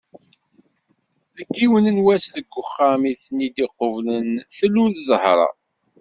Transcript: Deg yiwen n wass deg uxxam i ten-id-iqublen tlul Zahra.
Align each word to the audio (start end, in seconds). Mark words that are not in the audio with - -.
Deg 1.37 1.49
yiwen 1.59 1.85
n 1.95 1.97
wass 2.05 2.25
deg 2.35 2.47
uxxam 2.61 3.01
i 3.11 3.13
ten-id-iqublen 3.23 4.29
tlul 4.55 4.93
Zahra. 5.07 5.49